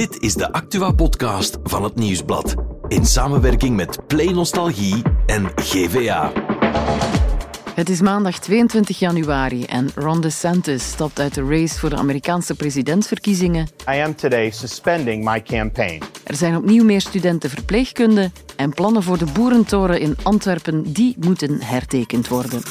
[0.00, 2.54] Dit is de Actua-podcast van het Nieuwsblad.
[2.88, 6.32] In samenwerking met Play Nostalgie en GVA.
[7.74, 12.54] Het is maandag 22 januari en Ron DeSantis stapt uit de race voor de Amerikaanse
[12.54, 13.68] presidentsverkiezingen.
[13.88, 16.02] I am today suspending my campaign.
[16.24, 21.62] Er zijn opnieuw meer studenten verpleegkunde en plannen voor de boerentoren in Antwerpen, die moeten
[21.62, 22.62] hertekend worden.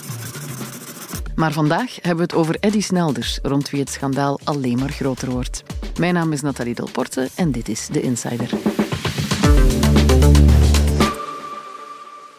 [1.36, 5.30] Maar vandaag hebben we het over Eddy Snelders, rond wie het schandaal alleen maar groter
[5.30, 5.64] wordt.
[6.00, 8.50] Mijn naam is Nathalie Delporte en dit is The Insider.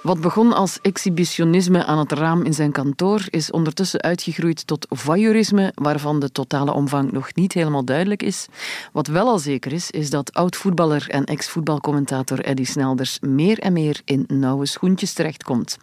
[0.03, 5.73] Wat begon als exhibitionisme aan het raam in zijn kantoor is ondertussen uitgegroeid tot voyeurisme,
[5.75, 8.47] waarvan de totale omvang nog niet helemaal duidelijk is.
[8.93, 14.01] Wat wel al zeker is, is dat oud-voetballer en ex-voetbalcommentator Eddy Snelders meer en meer
[14.05, 15.79] in nauwe schoentjes terechtkomt.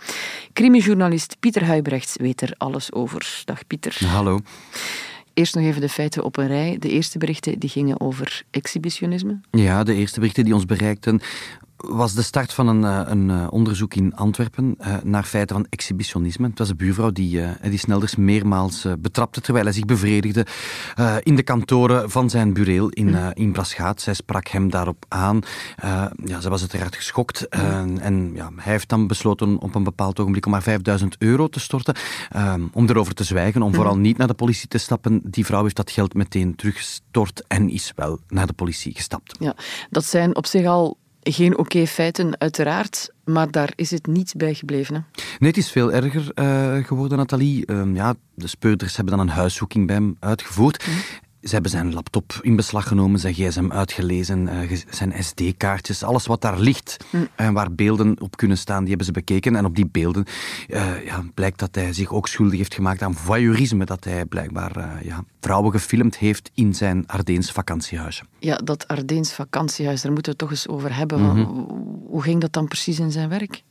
[0.53, 3.41] Crimijournalist Pieter Huibrechts weet er alles over.
[3.45, 3.97] Dag Pieter.
[4.05, 4.39] Hallo.
[5.37, 6.77] Eerst nog even de feiten op een rij.
[6.79, 9.39] De eerste berichten die gingen over exhibitionisme.
[9.51, 11.21] Ja, de eerste berichten die ons bereikten
[11.77, 15.65] was de start van een, eh, een eh, onderzoek in Antwerpen uh, naar feiten van
[15.69, 16.47] exhibitionisme.
[16.47, 20.45] Het was een buurvrouw die uh, Eddie Snelders meermaals betrapte terwijl hij zich bevredigde
[21.23, 24.01] in de kantoren van zijn bureel in, in Braschaat.
[24.01, 25.39] Zij sprak hem daarop aan.
[26.23, 30.45] ja, ze was uiteraard geschokt en ja, hij heeft dan besloten op een bepaald ogenblik
[30.45, 31.95] om maar 5000 euro te storten
[32.73, 35.21] om erover te zwijgen, om vooral niet naar de politie te stappen.
[35.23, 39.35] Die vrouw heeft dat geld meteen teruggestort en is wel naar de politie gestapt.
[39.39, 39.55] Ja,
[39.89, 40.97] dat zijn op zich al
[41.31, 43.09] geen oké feiten, uiteraard.
[43.23, 44.95] Maar daar is het niet bij gebleven.
[44.95, 45.01] Hè?
[45.39, 47.63] Nee, het is veel erger uh, geworden, Nathalie.
[47.65, 50.87] Uh, ja, de speurders hebben dan een huiszoeking bij hem uitgevoerd.
[50.87, 50.97] Mhm.
[51.47, 56.41] Ze hebben zijn laptop in beslag genomen, zijn gsm uitgelezen, uh, zijn SD-kaartjes, alles wat
[56.41, 57.27] daar ligt mm.
[57.35, 59.55] en waar beelden op kunnen staan, die hebben ze bekeken.
[59.55, 60.25] En op die beelden
[60.67, 64.77] uh, ja, blijkt dat hij zich ook schuldig heeft gemaakt aan voyeurisme, dat hij blijkbaar
[64.77, 68.23] uh, ja, vrouwen gefilmd heeft in zijn Ardeens vakantiehuisje.
[68.39, 71.21] Ja, dat Ardeens vakantiehuis, daar moeten we het toch eens over hebben.
[71.21, 71.67] Mm -hmm.
[72.07, 73.63] Hoe ging dat dan precies in zijn werk?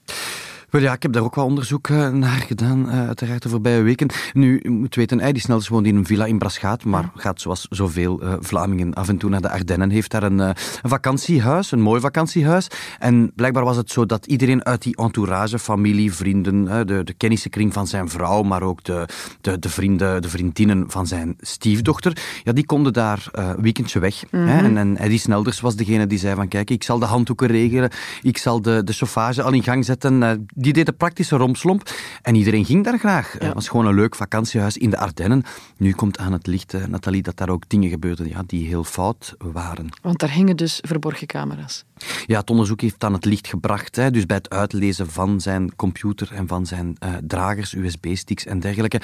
[0.77, 3.83] Wel ja, ik heb daar ook wel onderzoek uh, naar gedaan, uh, uiteraard de voorbije
[3.83, 4.09] weken.
[4.33, 7.67] Nu, je moet weten, die snelst woont in een villa in Braschaat, maar gaat zoals
[7.71, 11.81] zoveel uh, Vlamingen af en toe naar de Ardennen, heeft daar een, een, vakantiehuis, een
[11.81, 12.69] mooi vakantiehuis.
[12.99, 17.73] En blijkbaar was het zo dat iedereen uit die entourage, familie, vrienden, de, de kennissenkring
[17.73, 19.09] van zijn vrouw, maar ook de,
[19.41, 24.25] de, de, vrienden, de vriendinnen van zijn stiefdochter, ja, die konden daar een weekendje weg.
[24.31, 24.49] Mm -hmm.
[24.49, 24.65] hè?
[24.65, 27.91] En, en Eddie Snelders was degene die zei van, kijk, ik zal de handdoeken regelen,
[28.23, 31.91] ik zal de, de chauffage al in gang zetten die deed de praktische romslomp
[32.23, 33.33] en iedereen ging daar graag.
[33.39, 35.43] Het was gewoon een leuk vakantiehuis in de Ardennen.
[35.77, 38.85] Nu komt aan het licht, uh, Nathalie, dat daar ook dingen gebeurden ja, die heel
[38.85, 39.89] fout waren.
[40.03, 41.85] Want daar hingen dus verborgen camera's.
[42.27, 43.97] Ja, het onderzoek heeft aan het licht gebracht.
[43.97, 48.61] Hè, dus bij het uitlezen van zijn computer en van zijn uh, dragers, USB-sticks en
[48.61, 49.01] dergelijke,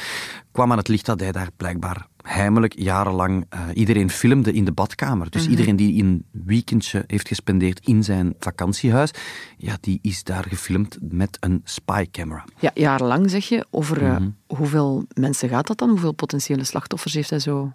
[0.53, 4.72] kwam aan het licht dat hij daar blijkbaar heimelijk jarenlang uh, iedereen filmde in de
[4.72, 5.31] badkamer.
[5.31, 5.56] Dus mm -hmm.
[5.56, 9.10] iedereen die een weekendje heeft gespendeerd in zijn vakantiehuis,
[9.56, 12.44] ja, die is daar gefilmd met een spycamera.
[12.59, 13.66] Ja, jarenlang zeg je.
[13.71, 14.37] Over uh, mm -hmm.
[14.47, 15.88] hoeveel mensen gaat dat dan?
[15.88, 17.72] Hoeveel potentiële slachtoffers heeft hij zo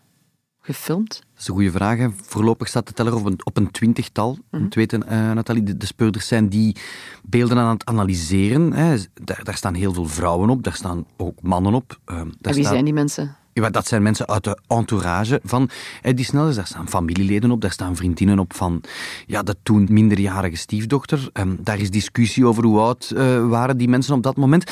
[0.59, 1.09] gefilmd?
[1.09, 1.97] Dat is een goede vraag.
[1.97, 2.07] Hè.
[2.15, 4.31] Voorlopig staat de teller op een, op een twintigtal.
[4.31, 4.69] Mm -hmm.
[4.69, 6.75] weten, uh, Nathalie, de, de, speurders zijn die
[7.23, 8.73] beelden aan het analyseren.
[8.73, 8.97] Hè.
[9.13, 11.99] Daar, daar, staan heel veel vrouwen op, daar staan ook mannen op.
[12.05, 13.35] Uh, en wie zijn die mensen?
[13.63, 15.69] Ja, dat zijn mensen uit de entourage van
[16.01, 16.55] Eddie Snellers.
[16.55, 18.81] Daar staan familieleden op, daar staan vriendinnen op van
[19.25, 21.29] ja, de toen minderjarige stiefdochter.
[21.33, 24.71] Um, daar is discussie over hoe oud uh, waren die mensen op dat moment.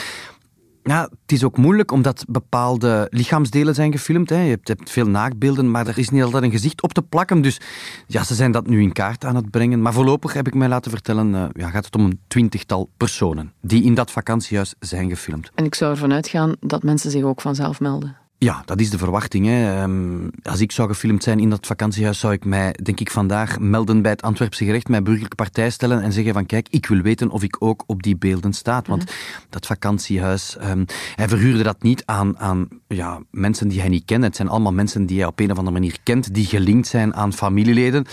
[0.84, 4.30] Ja, het is ook moeilijk omdat bepaalde lichaamsdelen zijn gefilmd.
[4.30, 4.42] Hè.
[4.42, 7.42] Je, hebt, veel naaktbeelden, maar er is niet altijd een gezicht op te plakken.
[7.42, 7.60] Dus
[8.08, 9.82] ja, ze zijn dat nu in kaart aan het brengen.
[9.82, 13.54] Maar voorlopig heb ik mij laten vertellen, uh, ja, gaat het om een twintigtal personen
[13.62, 15.52] die in dat vakantiehuis zijn gefilmd.
[15.56, 18.24] En ik zou ervan uitgaan dat mensen zich ook vanzelf melden.
[18.38, 19.46] Ja, dat is de verwachting.
[19.46, 19.84] Hè.
[19.84, 23.60] Um, als ik zou gefilmd zijn in dat vakantiehuis, zou ik mij, denk ik, vandaag
[23.60, 27.02] melden bij het Antwerpse gerecht, mijn burgerlijke partij stellen en zeggen van kijk, ik wil
[27.02, 28.82] weten of ik ook op die beelden sta.
[28.86, 29.46] Want mm -hmm.
[29.50, 30.86] dat vakantiehuis, um,
[31.16, 34.24] hij verhuurde dat niet aan, aan ja, mensen die hij niet kent.
[34.24, 37.16] Het zijn allemaal mensen die hij op een of andere manier kent, die gelinkt zijn
[37.16, 38.06] aan familieleden.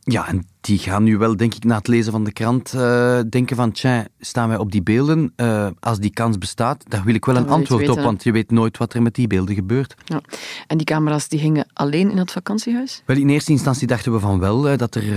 [0.00, 3.18] Ja, en die gaan nu wel, denk ik, na het lezen van de krant uh,
[3.30, 5.32] denken van, tja, staan wij op die beelden?
[5.36, 8.50] Uh, als die kans bestaat, daar wil ik wel een antwoord op, want je weet
[8.50, 9.94] nooit wat er met die beelden gebeurt.
[10.04, 10.20] Ja.
[10.66, 13.02] En die camera's die hingen alleen in het vakantiehuis?
[13.04, 15.16] Wel, in eerste instantie dachten we van wel, uh, dat er, uh,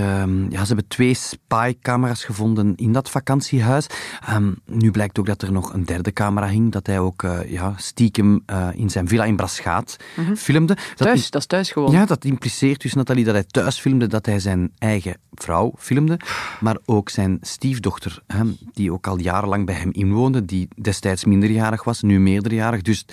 [0.49, 3.87] ja, ze hebben twee spy-camera's gevonden in dat vakantiehuis.
[4.33, 7.73] Um, nu blijkt ook dat er nog een derde camera hing, dat hij ook ja,
[7.77, 8.43] stiekem
[8.73, 10.35] in zijn villa in Braschaat -hmm.
[10.35, 10.73] filmde.
[10.73, 11.91] Dat thuis, dat is thuis gewoon?
[11.91, 16.19] Ja, dat impliceert dus, Nathalie, dat hij thuis filmde, dat hij zijn eigen vrouw filmde,
[16.59, 18.43] maar ook zijn stiefdochter, hè,
[18.73, 22.81] die ook al jarenlang bij hem inwoonde, die destijds minderjarig was, nu meerderjarig.
[22.81, 23.05] Dus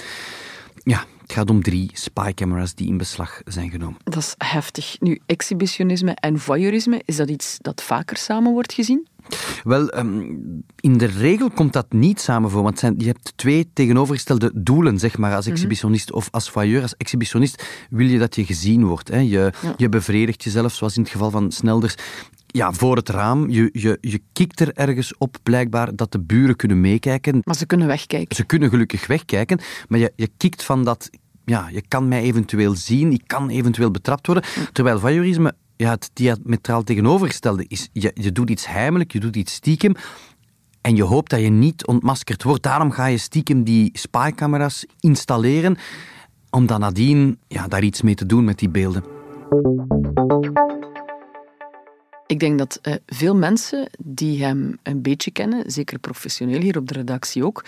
[0.84, 3.96] ja, Het gaat om drie spycameras die in beslag zijn genomen.
[4.04, 4.96] Dat is heftig.
[5.00, 9.06] Nu, exhibitionisme en voyeurisme, is dat iets dat vaker samen wordt gezien?
[9.64, 10.20] Wel, ehm,
[10.80, 14.98] in de regel komt dat niet samen voor, want zijn, je hebt twee tegenovergestelde doelen,
[14.98, 16.82] zeg maar, als exhibitionist of als voyeur.
[16.82, 19.08] Als exhibitionist wil je dat je gezien wordt.
[19.08, 19.18] Hè.
[19.18, 21.94] Je, je bevredigt jezelf, zoals in het geval van Snelders,
[22.46, 23.50] ja, voor het raam.
[23.50, 27.40] Je, je, je kikt er ergens op, blijkbaar, dat de buren kunnen meekijken.
[27.44, 28.36] Maar ze kunnen wegkijken.
[28.36, 31.10] Ze kunnen gelukkig wegkijken, maar je, je kikt van dat...
[31.44, 34.44] Ja, je kan mij eventueel zien, ik kan eventueel betrapt worden.
[34.72, 37.88] Terwijl voyeurisme ja, het diametraal tegenovergestelde is.
[37.92, 39.94] Je, je doet iets heimelijk, je doet iets stiekem.
[40.80, 42.62] En je hoopt dat je niet ontmaskerd wordt.
[42.62, 45.76] Daarom ga je stiekem die spycamera's installeren.
[46.50, 49.04] Om dan nadien ja, daar iets mee te doen met die beelden.
[52.26, 56.88] Ik denk dat uh, veel mensen die hem een beetje kennen, zeker professioneel hier op
[56.88, 57.64] de redactie ook,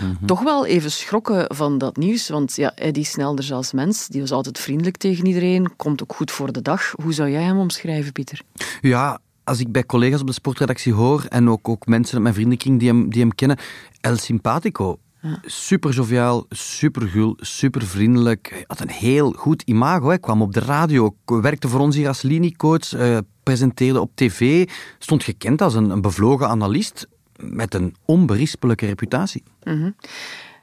[0.00, 0.26] Mhm.
[0.26, 2.28] toch wel even schrokken van dat nieuws.
[2.28, 6.30] Want ja, Eddie Snelders als mens, die was altijd vriendelijk tegen iedereen, komt ook goed
[6.30, 6.92] voor de dag.
[7.02, 8.40] Hoe zou jij hem omschrijven, Pieter?
[8.80, 12.34] Ja, als ik bij collega's op de sportredactie hoor en ook, ook mensen uit mijn
[12.34, 13.58] vriendenkring die hem, die hem kennen,
[14.00, 14.98] El Simpatico.
[15.44, 18.48] Super joviaal, super gul, super vriendelijk.
[18.50, 20.08] Hij had een heel goed imago.
[20.08, 24.68] Hij kwam op de radio, werkte voor ons hier als liniecoach, eh, presenteerde op tv,
[24.98, 27.06] stond gekend als een, een bevlogen analist
[27.36, 29.42] met een onberispelijke reputatie.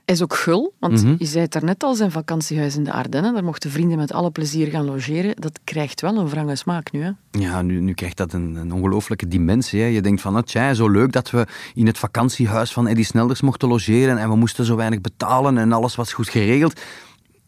[0.10, 3.34] Hij is ook gul, want je zei het daarnet al, zijn vakantiehuis in de Ardennen,
[3.34, 5.36] daar mochten vrienden met alle plezier gaan logeren.
[5.36, 7.12] Dat krijgt wel een wrange smaak nu, hè?
[7.32, 9.82] Ja, nu, nu krijgt dat een, een ongelooflijke dimensie.
[9.82, 9.88] Hè.
[9.88, 13.42] Je denkt van, ah, tja, zo leuk dat we in het vakantiehuis van Eddie Snelders
[13.42, 16.82] mochten logeren en we moesten zo weinig betalen en alles was goed geregeld.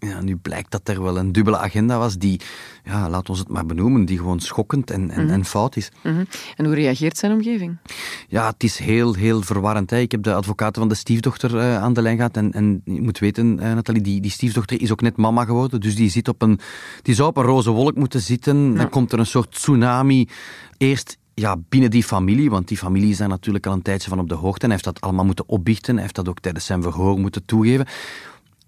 [0.08, 2.40] Ja, nu blijkt dat er wel een dubbele agenda was die,
[2.84, 5.92] ja, laat ons het maar benoemen, die gewoon schokkend en, en, en fout is.
[6.04, 6.24] Mhm.
[6.56, 7.78] En hoe reageert zijn omgeving?
[8.28, 9.90] Ja, het is heel, heel verwarrend.
[9.90, 9.98] Hè.
[9.98, 12.38] Ik heb de advocaten van de stiefdochter eh, aan de lijn gehad.
[12.38, 15.80] En, en je moet weten, eh, Nathalie, die, die stiefdochter is ook net mama geworden.
[15.80, 16.60] Dus die, zit op een,
[17.02, 18.76] die zou op een roze wolk moeten zitten.
[18.76, 20.28] Dan komt er een soort tsunami.
[20.78, 24.20] Eerst ja, binnen die familie, want die familie is daar natuurlijk al een tijdje van
[24.20, 24.62] op de hoogte.
[24.66, 25.94] En hij heeft dat allemaal moeten opbiechten.
[25.94, 27.86] Hij heeft dat ook tijdens zijn verhoor moeten toegeven.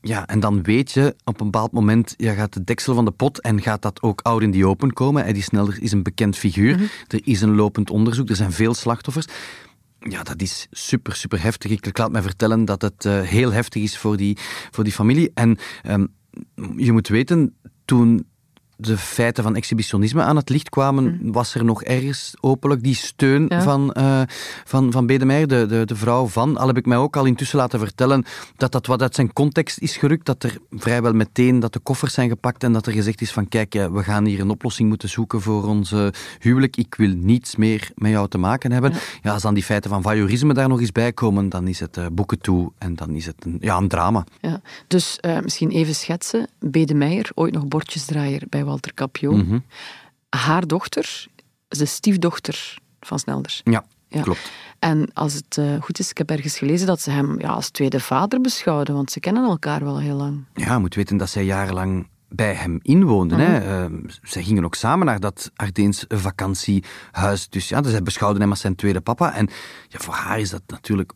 [0.05, 3.11] Ja, en dan weet je, op een bepaald moment ja, gaat de deksel van de
[3.11, 5.25] pot en gaat dat ook out in the open komen.
[5.25, 6.91] Eddie Sneller is een bekend figuur.
[7.07, 9.25] Er is een lopend onderzoek, er zijn veel slachtoffers.
[10.00, 11.71] Ja, dat is super, super heftig.
[11.71, 14.38] Ik, ik laat mij vertellen dat het eh, heel heftig is voor die,
[14.71, 15.31] voor die familie.
[15.33, 16.06] En ehm,
[16.75, 18.25] je moet weten, toen
[18.83, 23.45] de feiten van exhibitionisme aan het licht kwamen, was er nog ergens openlijk die steun
[23.50, 23.62] Ja.
[23.62, 24.21] van, eh
[24.65, 26.57] van, van Bedemeijer, de, de, de vrouw van.
[26.57, 28.25] Al heb ik mij ook al intussen laten vertellen
[28.57, 32.13] dat dat wat uit zijn context is gerukt, dat er vrijwel meteen dat de koffers
[32.13, 34.89] zijn gepakt en dat er gezegd is van kijk, ja, we gaan hier een oplossing
[34.89, 35.94] moeten zoeken voor ons
[36.39, 36.77] huwelijk.
[36.77, 38.94] Ik wil niets meer met jou te maken hebben.
[39.21, 39.33] Ja.
[39.33, 42.06] als dan die feiten van voyeurisme daar nog eens bij komen, dan is het eh,
[42.12, 44.25] boeken toe en dan is het een, ja, een drama.
[44.41, 44.62] Ja.
[44.88, 46.47] Dus eh, misschien even schetsen.
[46.59, 49.31] Bede Meijer, ooit nog bordjesdraaier bij Walter Capio.
[49.31, 49.59] Mhm.
[50.29, 51.25] Haar dochter
[51.69, 53.61] is de stiefdochter van Snelders.
[53.63, 54.21] Ja, Ja.
[54.21, 54.51] klopt.
[54.79, 57.69] En als het eh, goed is, ik heb ergens gelezen dat ze hem ja, als
[57.69, 60.45] tweede vader beschouwden, want ze kennen elkaar wel heel lang.
[60.53, 63.39] Ja, je moet weten dat zij jarenlang bij hem inwoonden.
[63.39, 63.57] hè.
[63.83, 67.49] Ehm, zij gingen ook samen naar dat Ardeens vakantiehuis.
[67.49, 69.33] Dus ja, dus zij beschouwden hem als zijn tweede papa.
[69.33, 69.49] En
[69.87, 71.11] ja, voor haar is dat natuurlijk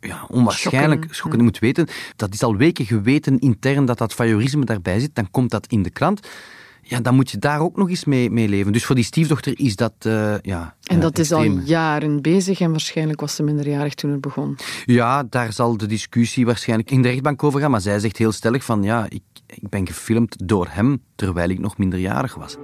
[0.00, 1.42] ja, onwaarschijnlijk Schokken, schokkend.
[1.42, 1.86] Je moet weten,
[2.16, 5.14] dat is al weken geweten intern dat dat voyeurisme daarbij zit.
[5.14, 6.28] Dan komt dat in de krant.
[6.82, 8.72] Ja, dan moet je daar ook nog eens mee, mee leven.
[8.72, 12.60] Dus voor die stiefdochter is dat eh, ja, En eh, dat is al jaren bezig
[12.60, 14.58] en waarschijnlijk was ze minderjarig toen het begon.
[14.84, 17.70] Ja, daar zal de discussie waarschijnlijk in de rechtbank over gaan.
[17.70, 21.58] Maar zij zegt heel stellig van ja, ik, ik ben gefilmd door hem terwijl ik
[21.58, 22.56] nog minderjarig was.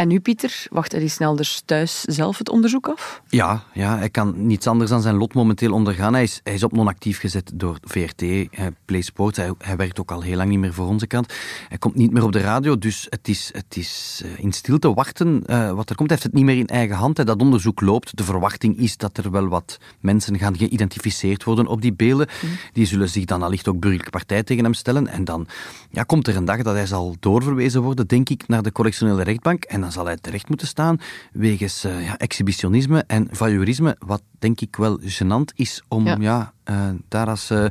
[0.00, 3.22] En nu, Pieter, wacht Eddie Snelders thuis zelf het onderzoek af?
[3.28, 6.12] Ja, ja, hij kan niets anders dan zijn lot momenteel ondergaan.
[6.12, 9.36] Hij is, hij is op non-actief gezet door VRT, eh, Play Sports.
[9.36, 11.34] Hij, hij werkt ook al heel lang niet meer voor onze kant.
[11.68, 14.94] Hij komt niet meer op de radio, dus het is, het is eh, in stilte
[14.94, 16.10] wachten eh, wat er komt.
[16.10, 17.16] Hij heeft het niet meer in eigen hand.
[17.16, 17.24] Hè.
[17.24, 18.16] Dat onderzoek loopt.
[18.16, 22.28] De verwachting is dat er wel wat mensen gaan geïdentificeerd worden op die beelden.
[22.72, 25.06] Die zullen zich dan allicht ook burgerlijke partij tegen hem stellen.
[25.06, 25.46] En dan
[25.90, 29.22] ja, komt er een dag dat hij zal doorverwezen worden, denk ik, naar de correctionele
[29.22, 29.64] rechtbank.
[29.64, 30.98] En dan zal hij terecht moeten staan
[31.32, 36.16] wegens eh, ja, exhibitionisme en voyeurisme, wat denk ik wel gênant is om Ja.
[36.20, 36.52] ja.
[36.64, 37.64] eh, daar als eh,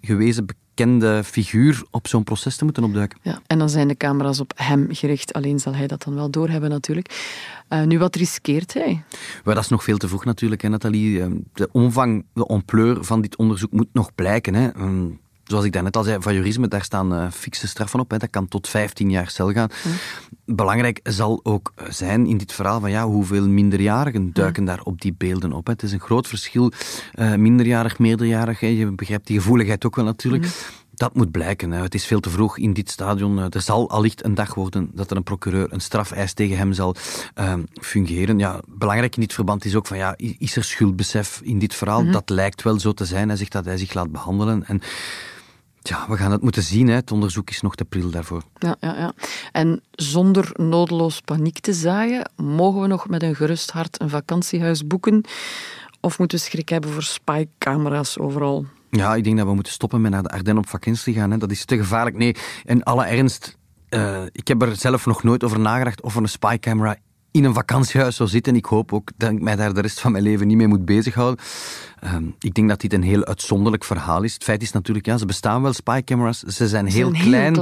[0.00, 3.18] gewezen bekende figuur op zo'n proces te moeten opduiken.
[3.22, 3.40] Ja.
[3.46, 5.32] En dan zijn de camera's op hem gericht.
[5.32, 7.38] Alleen zal hij dat dan wel doorhebben, natuurlijk.
[7.84, 9.02] Nu, wat riskeert hij?
[9.44, 11.22] Maar dat is nog veel te vroeg natuurlijk, hè, Nathalie.
[11.22, 14.54] Eh, De omvang, de ampleur van dit onderzoek moet nog blijken.
[14.54, 14.68] Hè.
[14.68, 15.06] Ehm,
[15.50, 18.10] zoals ik daarnet al zei, voyeurisme, daar staan uh, fikse straffen op.
[18.10, 18.16] Hè.
[18.16, 19.68] Dat kan tot 15 jaar cel gaan.
[20.44, 25.14] Belangrijk zal ook zijn in dit verhaal van ja, hoeveel minderjarigen duiken daar op die
[25.18, 25.66] beelden op.
[25.66, 25.72] Hè.
[25.72, 26.72] Het is een groot verschil,
[27.14, 28.60] uh, minderjarig, meerderjarig.
[28.60, 28.66] Hè.
[28.66, 30.46] Je begrijpt die gevoeligheid ook wel natuurlijk.
[30.94, 31.70] Dat moet blijken.
[31.70, 33.38] Het is veel te vroeg in dit stadion.
[33.52, 36.94] Er zal allicht een dag worden dat er een procureur een strafeis tegen hem zal
[37.38, 38.38] uh, fungeren.
[38.38, 42.10] Ja, belangrijk in dit verband is ook van ja, is er schuldbesef in dit verhaal?
[42.10, 43.28] Dat lijkt wel zo te zijn.
[43.28, 44.66] Hij zegt dat hij zich laat behandelen.
[44.66, 44.80] En
[45.82, 46.88] ja, we gaan het moeten zien.
[46.88, 46.94] Hè.
[46.94, 48.42] Het onderzoek is nog te pril daarvoor.
[48.58, 49.12] Ja, ja, ja.
[49.52, 54.86] En zonder nodeloos paniek te zaaien, mogen we nog met een gerust hart een vakantiehuis
[54.86, 55.24] boeken?
[56.00, 58.66] Of moeten we schrik hebben voor spycamera's overal?
[58.90, 61.30] Ja, ik denk dat we moeten stoppen met naar de Ardennen op vakantie gaan.
[61.30, 61.38] Hè.
[61.38, 62.16] Dat is te gevaarlijk.
[62.16, 63.56] Nee, in alle ernst,
[63.90, 66.96] uh, ik heb er zelf nog nooit over nagedacht of er een spycamera
[67.30, 68.56] in een vakantiehuis zou zitten.
[68.56, 70.84] Ik hoop ook dat ik mij daar de rest van mijn leven niet mee moet
[70.84, 71.44] bezighouden.
[72.00, 74.34] Ehm, ik denk dat dit een heel uitzonderlijk verhaal is.
[74.34, 76.38] Het feit is natuurlijk, ja, ze bestaan wel, spycameras.
[76.38, 77.60] Ze zijn heel klein.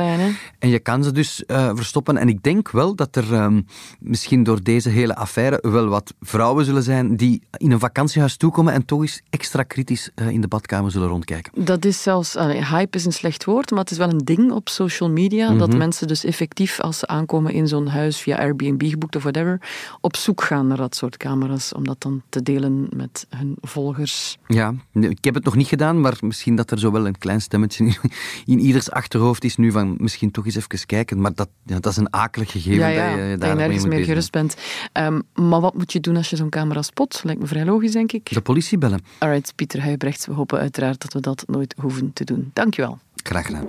[0.58, 2.16] en je kan ze dus uh, verstoppen.
[2.16, 3.66] En ik denk wel dat er um,
[4.00, 8.72] misschien door deze hele affaire wel wat vrouwen zullen zijn die in een vakantiehuis toekomen
[8.72, 11.64] en toch eens extra kritisch uh, in de badkamer zullen rondkijken.
[11.64, 14.52] Dat is zelfs, uh, hype is een slecht woord, maar het is wel een ding
[14.52, 15.54] op social media.
[15.54, 15.78] Dat mhm.
[15.78, 19.60] mensen dus effectief, als ze aankomen in zo'n huis via Airbnb geboekt of whatever,
[20.00, 21.74] op zoek gaan naar dat soort camera's.
[21.74, 24.27] Om dat dan te delen met hun volgers.
[24.46, 27.40] Ja, ik heb het nog niet gedaan, maar misschien dat er zo wel een klein
[27.40, 27.96] stemmetje in,
[28.44, 31.20] in ieders achterhoofd is nu van misschien toch eens even kijken.
[31.20, 34.04] Maar dat, ja, dat is een akelig gegeven ja, ja, dat je, daar nergens meer
[34.04, 34.56] gerust bent.
[34.92, 37.20] Um, maar wat moet je doen als je zo'n camera spot?
[37.24, 38.32] Lijkt me vrij logisch, denk ik.
[38.32, 39.00] De politie bellen.
[39.18, 42.50] Alright, Pieter Huibrechts, we hopen uiteraard dat we dat nooit hoeven te doen.
[42.52, 42.98] Dankjewel.
[43.22, 43.66] Graag gedaan.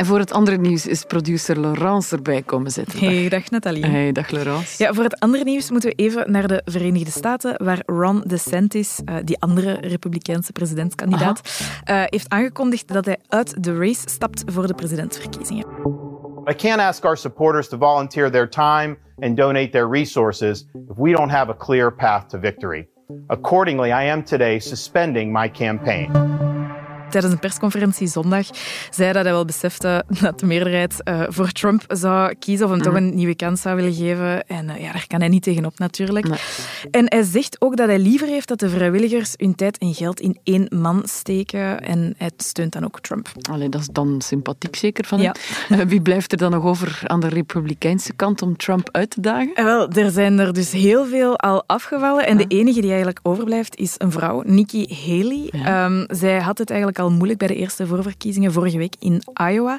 [0.00, 2.98] En voor het andere nieuws is producer Laurence erbij komen zitten.
[2.98, 3.86] Hey, dag Nathalie.
[3.86, 4.82] Hey, dag Laurence.
[4.82, 9.00] Ja, voor het andere nieuws moeten we even naar de Verenigde Staten, waar Ron DeSantis,
[9.04, 11.40] uh, die andere republikeinse presidentskandidaat,
[11.90, 15.66] uh, heeft aangekondigd dat hij uit de race stapt voor de presidentsverkiezingen.
[16.50, 21.12] I can't ask our supporters to volunteer their time and donate their resources if we
[21.12, 22.88] don't have a clear path to victory.
[23.26, 26.38] Accordingly, I am today suspending my campaign
[27.10, 28.46] tijdens een persconferentie zondag
[28.90, 32.82] zei dat hij wel besefte dat de meerderheid uh, voor Trump zou kiezen of hem
[32.82, 33.02] toch mhm.
[33.02, 34.46] een nieuwe kans zou willen geven.
[34.46, 36.26] En uh, ja, daar kan hij niet tegenop natuurlijk.
[36.90, 40.20] En hij zegt ook dat hij liever heeft dat de vrijwilligers hun tijd en geld
[40.20, 41.80] in één man steken.
[41.80, 43.32] En hij steunt dan ook Trump.
[43.50, 45.34] Allee, dat is dan sympathiek zeker van ja.
[45.34, 45.38] hem.
[45.70, 49.20] Uh, wie blijft er dan nog over aan de republikeinse kant om Trump uit te
[49.20, 49.64] dagen?
[49.64, 52.26] wel, er zijn er dus heel veel al afgevallen.
[52.26, 55.50] En de enige die eigenlijk overblijft is een vrouw, Nikki Haley.
[55.84, 59.78] Um, zij had het eigenlijk al moeilijk bij de eerste voorverkiezingen vorige week in Iowa.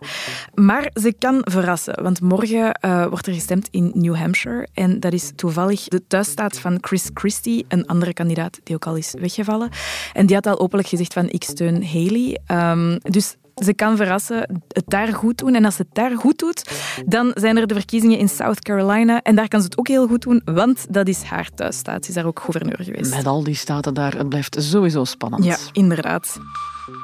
[0.53, 4.67] Maar ze kan verrassen, want morgen uh, wordt er gestemd in New Hampshire.
[4.73, 8.95] En dat is toevallig de thuisstaat van Chris Christie, een andere kandidaat die ook al
[8.95, 9.69] is weggevallen.
[10.13, 12.39] En die had al openlijk gezegd van ik steun Haley.
[12.47, 15.55] Um, dus ze kan verrassen, het daar goed doen.
[15.55, 16.71] En als ze het daar goed doet,
[17.05, 19.21] dan zijn er de verkiezingen in South Carolina.
[19.21, 22.03] En daar kan ze het ook heel goed doen, want dat is haar thuisstaat.
[22.03, 23.15] Ze is daar ook gouverneur geweest.
[23.15, 25.43] Met al die staten daar, het blijft sowieso spannend.
[25.43, 26.39] Ja, inderdaad.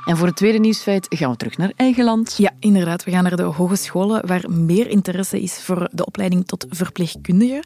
[0.06, 2.36] En voor het tweede nieuwsfeit gaan we terug naar eigen land.
[2.38, 3.03] Ja, inderdaad.
[3.03, 7.63] We gaan naar de hogescholen waar meer interesse is voor de opleiding tot verpleegkundige.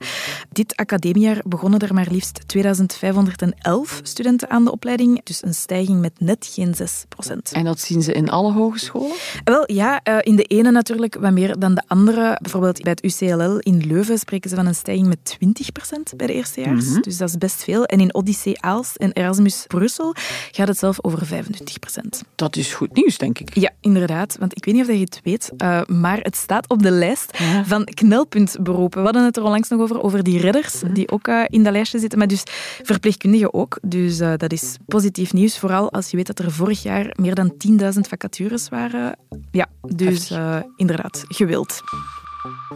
[0.51, 6.20] Dit academiejaar begonnen er maar liefst 2511 studenten aan de opleiding, dus een stijging met
[6.20, 7.51] net geen 6 procent.
[7.51, 9.16] En dat zien ze in alle hogescholen?
[9.44, 10.00] Wel, ja.
[10.04, 12.38] Eh, in de ene natuurlijk wat meer dan de andere.
[12.42, 16.28] Bijvoorbeeld bij het UCLL in Leuven spreken ze van een stijging met 20 procent bij
[16.28, 16.86] de eerstejaars.
[16.86, 17.86] Mm Dus dat is best veel.
[17.86, 20.16] En in Odyssee Aalst en Erasmus Brussel
[20.51, 22.11] gaat het zelf over 25 procent.
[22.36, 23.56] Dat is goed nieuws, denk ik.
[23.56, 24.36] Ja, inderdaad.
[24.39, 27.38] Want ik weet niet of je het weet, uh, maar het staat op de lijst
[27.65, 29.00] van knelpuntberoepen.
[29.00, 31.74] We hadden het er onlangs nog over, over die redders, die ook uh, in dat
[31.74, 32.18] lijstje zitten.
[32.18, 32.44] Maar dus
[32.84, 33.77] verpleegkundigen ook.
[33.82, 35.60] Dus uh, dat is positief nieuws.
[35.60, 39.18] Vooral als je weet dat er vorig jaar meer dan 10.000 vacatures waren.
[39.51, 40.34] Ja, dus
[40.75, 41.82] inderdaad, gewild.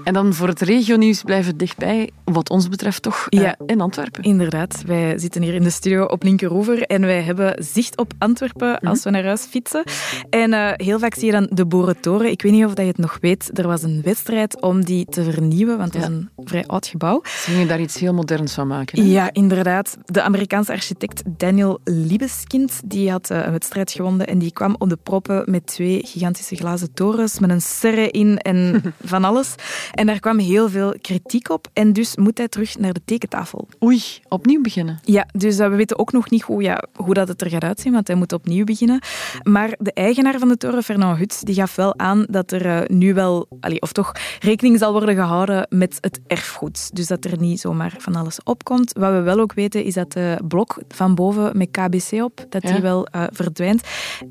[0.03, 4.23] En dan voor het regionieuws blijven dichtbij, wat ons betreft toch, eh, ja, in Antwerpen.
[4.23, 4.83] Inderdaad.
[4.85, 8.87] Wij zitten hier in de studio op Linkeroever en wij hebben zicht op Antwerpen mhm.
[8.87, 9.83] als we naar huis fietsen.
[10.29, 12.31] En uh, heel vaak zie je dan de Borentoren.
[12.31, 13.59] Ik weet niet of dat je het nog weet.
[13.59, 17.21] Er was een wedstrijd om die te vernieuwen, want het is een vrij oud gebouw.
[17.23, 18.99] Ze gingen daar iets heel moderns van maken.
[19.01, 19.09] Hè?
[19.11, 19.97] Ja, inderdaad.
[20.05, 24.89] De Amerikaanse architect Daniel Liebeskind die had uh, een wedstrijd gewonnen en die kwam op
[24.89, 29.54] de proppen met twee gigantische glazen torens met een serre in en van alles.
[29.91, 31.67] En daar kwam heel veel kritiek op.
[31.73, 33.67] En dus moet hij terug naar de tekentafel.
[33.83, 34.99] Oei, opnieuw beginnen.
[35.03, 37.93] Ja, dus we weten ook nog niet hoe, ja, hoe dat het er gaat uitzien,
[37.93, 38.99] want hij moet opnieuw beginnen.
[39.43, 42.79] Maar de eigenaar van de toren, Fernand Huts, die gaf wel aan dat er uh,
[42.87, 43.47] nu wel,
[43.79, 46.95] of toch rekening zal worden gehouden met het erfgoed.
[46.95, 48.93] Dus dat er niet zomaar van alles opkomt.
[48.93, 52.61] Wat we wel ook weten is dat de blok van boven met KBC op, dat
[52.61, 53.83] die wel uh, verdwijnt.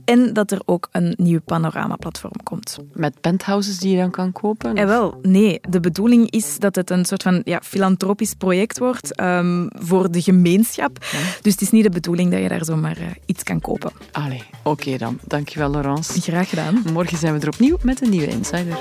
[0.04, 2.78] En dat er ook een nieuw panoramaplatform komt.
[2.92, 4.74] Met penthouses die je dan kan kopen?
[4.74, 5.60] Eh, wel, nee.
[5.68, 10.22] De bedoeling is dat het een soort van ja, filantropisch project wordt um, voor de
[10.22, 10.98] gemeenschap.
[11.12, 11.18] Ja.
[11.42, 13.92] Dus het is niet de bedoeling dat je daar zomaar uh, iets kan kopen.
[14.12, 15.18] Allee, oké okay dan.
[15.26, 16.20] Dankjewel, Laurence.
[16.20, 16.82] Graag gedaan.
[16.92, 18.78] Morgen zijn we er opnieuw met een nieuwe Insider.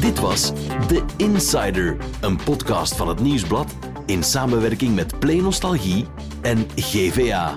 [0.00, 0.52] Dit was
[0.86, 3.74] The Insider, een podcast van het Nieuwsblad
[4.06, 6.06] in samenwerking met Play Nostalgie
[6.42, 7.56] en GVA.